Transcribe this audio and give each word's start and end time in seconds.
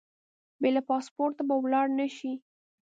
بې 0.61 0.69
له 0.75 0.81
پاسپورټه 0.89 1.43
به 1.47 1.55
ولاړ 1.63 1.85
نه 1.99 2.07
شې. 2.15 2.31